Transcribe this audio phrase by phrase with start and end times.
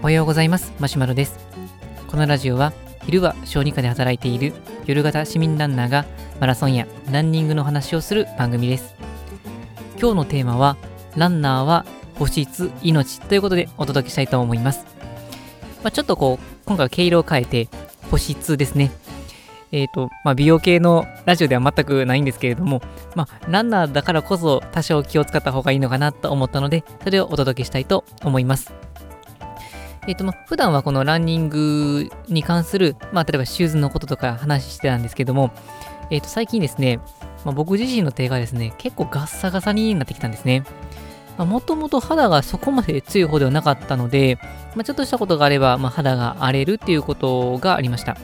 [0.00, 0.72] おはようございます。
[0.78, 1.38] マシュマロです。
[2.08, 2.72] このラジオは
[3.06, 4.52] 昼は小児科で働いている
[4.86, 6.04] 夜型市民ランナーが
[6.40, 8.94] マラソンやランニングの話をする番組です。
[9.98, 10.76] 今日のテーマは
[11.16, 11.86] ランナーは
[12.16, 14.84] 保湿命ということでお届けしたいと思います。
[15.82, 17.68] まあ、ちょっとこう、今回は毛色を変えて、
[18.10, 18.90] 保湿ですね。
[19.74, 22.80] えっ、ー、と、まあ、美容系のラジオでは全くないんですけれども、
[23.16, 28.72] まあ、ランナーだからこそ多少気を使った方がいいのかなと思ったので、それをお届けしたいと思います。
[30.06, 35.50] えっ、ー、と、まあ、普段はこのランニングに関する、まあ、例えばシューズのこととか話してたんですけども、
[36.10, 37.00] えっ、ー、と、最近ですね、
[37.44, 40.62] まあ、僕自身の手がですね、結構ガッサガサになってきたんですね。
[41.36, 44.38] もともと肌がそこまで強い方ではなかったので、
[44.76, 48.16] まあ、ちょっとしたことがあれば、まあ、肌が荒れるっていうことがありました。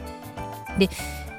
[0.78, 0.88] で、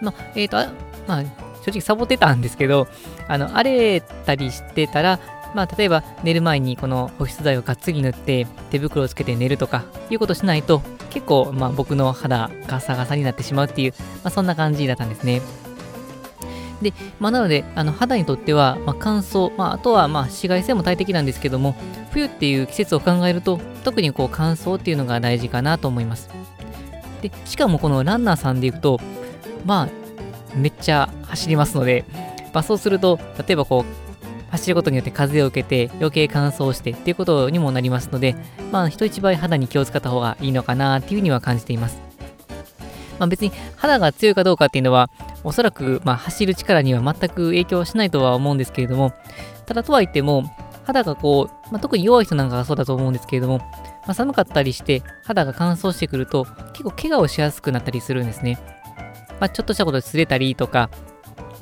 [0.01, 0.73] まあ、えっ、ー、と、
[1.07, 1.23] まあ、
[1.63, 2.87] 正直サボってたんですけど、
[3.27, 5.19] あの、荒れたりしてたら、
[5.53, 15.41] まあ、例えば寝る前にこの保湿剤をがっつり塗って手袋をつけて寝るとかいうことしないと結構まあ僕の肌ガサガサになってしまうっていう、まあ、そんな感じだったんですね。
[16.81, 21.75] で、まあ、なので、あの肌にとっては、まあ、乾燥、まあ、あとはまあ紫外線も大敵なんですけども、
[22.11, 26.29] 冬っていう季節を考えると、特にこう乾燥っていうのが大事かなと思います。
[27.21, 28.99] で、しかもこのランナーさんでいくと、
[29.65, 29.89] まあ、
[30.55, 32.05] めっちゃ走りますので、
[32.53, 38.35] まあ、そうすると、例えばこう、走ることによって風を受けて余計乾燥してっていうことにもなりますので、
[38.71, 41.99] まあ、人一倍肌に気を使った方がいいのかなっていうふうには感じています。
[43.17, 45.09] まあ、別に肌が強いかどうかっていうのは、
[45.43, 49.13] おそらく、ま、走る力には全く影響しないとは思うんですけれども、
[49.65, 50.43] ただとはいっても、
[50.83, 53.67] 肌がこう、まあ、特に弱い人なんかがそうだと思うんですけれども、ま
[54.07, 58.57] あ、寒かったりして肌が乾燥してくると結構怪我をしやすくなったりするんですね。
[59.41, 60.89] まあ、ちょっとしたことで擦れたりとか、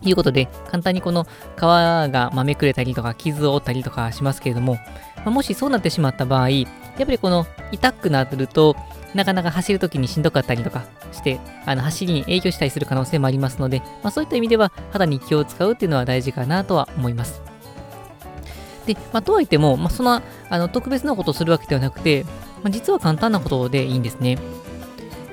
[0.01, 1.25] いうことで、簡単にこの
[1.57, 4.75] 皮がまめくれたりとか、傷を負ったりとかしますけれども、
[5.17, 6.65] まあ、もしそうなってしまった場合、やっ
[6.97, 8.75] ぱりこの痛くなると、
[9.15, 17.41] なかなか走るときにしんどかったりとかして、あの走りに影響したりする可能性もありますので、まあ、そういった意味では肌に気を使うっていうのは大事かなとは思います。
[18.85, 22.23] で、まあ、とはいっても、まあ、そんなあの特別なことをするわけではなくて、
[22.63, 24.37] まあ、実は簡単なことでいいんですね。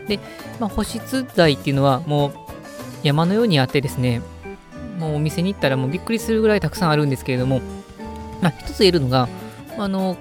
[0.08, 0.18] で、
[0.60, 2.32] まあ、保湿剤っていうのはもう
[3.02, 4.22] 山のようにあってですね、
[4.98, 7.60] もうお店に行ったらもうびっくりするぐらいたくさんあるんですけれども、
[8.40, 9.28] まあ、一つ言えるのが、
[9.78, 10.16] あの、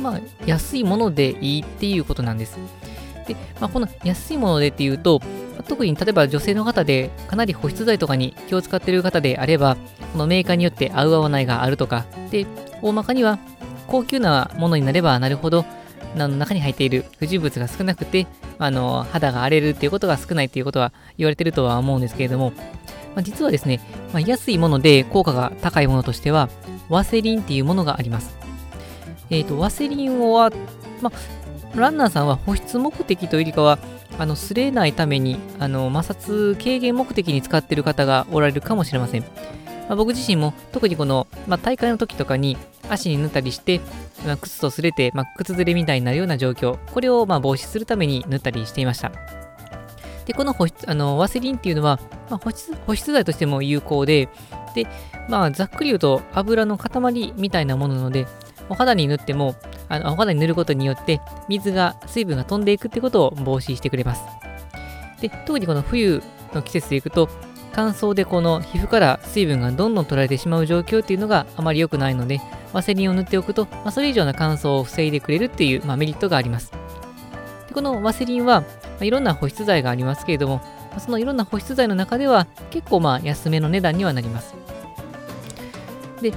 [0.00, 2.58] まあ、安いものでいいっていうことなんです。
[3.26, 5.20] で、まあ、この安いものでっていうと、
[5.68, 9.76] 特に例えば女性の方でかなり保湿剤とかに気を使っている方であれば、
[10.12, 12.46] このメーカーによって合う合わないがあるとか、で、
[12.82, 13.38] 大まかには
[13.86, 15.64] 高級なものになればなるほど、
[16.14, 18.26] の中に入っている不純物が少なくて、
[18.58, 22.52] あの肌が荒れるっていうことが少ないっていうことは言われてるとは思うんですけれども、
[23.14, 23.80] まあ、実はですね、
[24.12, 26.48] まあ、安いもので効果が高いものとしては、
[26.88, 28.36] ワセリンっていうものがあります。
[29.30, 30.50] えっ、ー、と、ワセリンは、
[31.00, 33.78] まあ、ランナーさんは保湿目的というよりかは、
[34.18, 39.24] あの、擦れないために、あの、摩擦軽減目的に使っている方がおられるかもしれません。
[39.88, 42.56] まあ、僕自身も特にこの、まあ、大会の時とかに
[42.88, 43.80] 足に塗ったりして、
[44.24, 49.12] まあ、靴と擦れて、まあ、靴ずれみたいになるような状況、これをまあ防止するために塗ったりしていました。
[50.26, 52.00] で、この保湿、あの、ワセリンっていうのは、
[52.30, 54.28] まあ、保湿、保湿剤としても有効で、
[54.74, 54.86] で、
[55.28, 58.26] まあ、ざっくり言うと油の塊みたいなものなので、
[58.68, 59.54] お肌に塗っても、
[59.88, 64.22] あのお肌に塗ることによって水が、水分が飛んでいくってことを防止してくれます。
[65.20, 66.22] で、特にこの冬
[66.54, 67.28] の季節でいくと、
[67.74, 72.40] 乾燥でこの皮膚から水分がどんどん取られてしまう状況っていうのがあまり良くないので、
[72.72, 76.70] ワセリンを塗っておくと、まあ、それ以上の乾燥を防いでくれるっていう、まあ、メリットがあります。
[77.68, 78.66] でこのワセリンは、ま
[79.00, 80.60] あ、いろんな保湿剤がありますけれども、
[80.98, 84.54] そのいろんな保湿剤の中では結構まあ安めの値段にはなります。
[86.22, 86.32] で、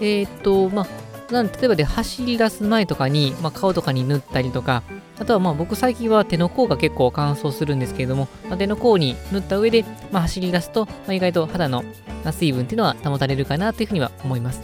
[0.00, 0.86] えー、っと、まあ、
[1.30, 4.82] なん例えばで走り出す前とかに、まあ、顔とかに塗ったりとか、
[5.18, 11.84] あとはまあ僕最近は手の甲が結構乾燥するんですけれども、まあ、手の甲に塗った上で、まあ、走り出すと、まあ、意外と肌の
[12.32, 14.62] 水分っていうのは保たれるかなというふうには思います。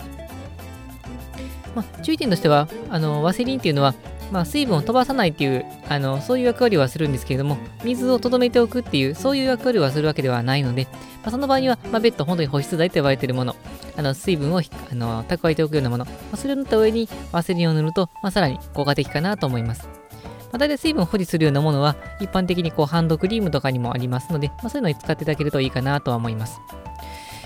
[1.75, 3.95] まあ、注意点としては、あのワセリンっていうのは、
[4.33, 10.85] まあ、水分を飛ばさないっていう、あの、そういう役割はするんですけれども、水を留めておくっていう、そういう役割はするわけではないので、
[11.23, 13.57] まあ、その場合には、まあ、別途本当に保湿剤と呼ばれているもの、
[13.97, 19.87] あの、水分をあの蓄えておくようなもの、まあ、それを塗った上にワセリンを塗ると、まあ、さらに効果的かなと思います。
[19.87, 26.61] まあ、大体水分を保持するようなものは、一般的にこうハンドクリームとかにもありますので、まあ、そういうのを使っていただけるといいかなとは思います。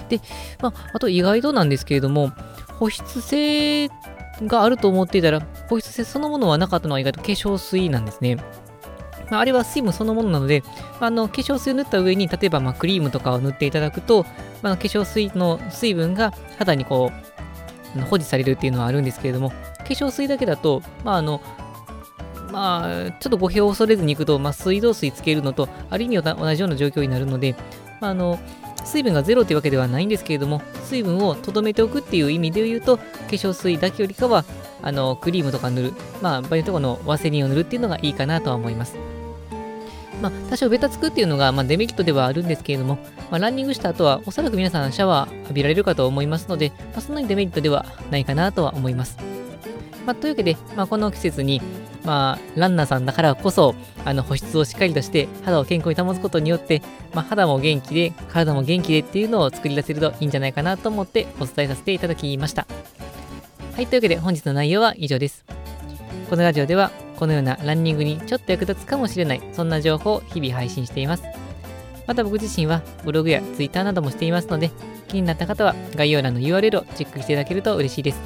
[0.08, 0.20] で、
[0.60, 2.32] まあ、あと意外となんですけれども、
[2.78, 3.88] 保湿性
[4.42, 8.36] があると思っていたら、保湿性そのものはなかったのは意外と化粧水なんですね。
[9.30, 10.62] まあ、あれは水分そのものなので、
[10.98, 14.26] あの化粧水を塗った上に、例えばまクリームとかを塗っていただくと、
[14.62, 17.12] まあ、化粧水の水分が肌にこ
[17.96, 21.40] う、保持されるっていうのはあるんですけれども、化粧水だけだと、まああの、
[22.52, 27.54] まあ、ちょっと語弊を恐れずにいくと、まあ、水道水つけるのと、ある意味同じような状況になるので、
[28.00, 28.38] まあ、あの、
[28.84, 34.44] 水分がゼロというわけではないんですけれども、水分を留めておくっていう意味で言うと、化粧水だけよりかは、
[34.82, 35.92] あの、クリームとか塗る、
[36.22, 38.96] まあ、場合によってこのワセリンを塗るっていうのがいいかなとは思います。
[40.20, 42.98] まあ、多少ベタつくっていうのが、まあ、デメリットではあるんですけれども、
[43.30, 49.16] まあ、ランニングした後は、おそらく皆さんシャワー浴びられるかと思いますので、まあ、そんなにデメリットではないかなとは思います。
[50.06, 51.62] まあ、というわけで、まあ、この季節に、
[52.04, 53.74] まあ、ランナーさんだからこそ、
[54.04, 56.82] あの保湿をしっかりとして肌を健康に保つことによって、
[57.12, 62.66] まあ、肌も元気で、体も元気でっていうのを作り出せるといいんじゃないかなと思ってお伝えさせていただきました。
[63.74, 65.44] はい、というわけで本日の内容は以上です。
[66.28, 71.24] このラジオでは、このようなランニングにちょっと役立つかもしれない、そんな情報を日々配信しています。
[72.06, 74.70] また僕自身はブログや Twitter などもしていますので、
[75.08, 78.20] 気になった方は概要欄の URL をチェックしていただけると嬉しいです。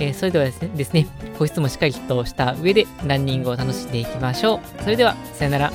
[0.00, 1.06] えー、それではですねですね、
[1.38, 4.82] 保湿もしっかりとした上でランニングを楽しんでいきましょう。
[4.82, 5.72] それでは、さよなら。